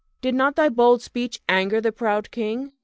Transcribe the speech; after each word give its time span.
Did 0.21 0.33
not 0.33 0.55
thy 0.55 0.67
bold 0.69 1.03
speech 1.03 1.41
anger 1.47 1.79
the 1.79 1.91
proud 1.91 2.31
king? 2.31 2.71